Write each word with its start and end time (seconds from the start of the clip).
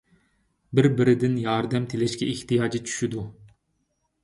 بىر- 0.79 0.89
بىرىدىن 1.01 1.35
ياردەم 1.43 1.85
تىلەشكە 1.93 2.31
ئېھتىياجى 2.33 2.83
چۈشىدۇ. 2.91 3.29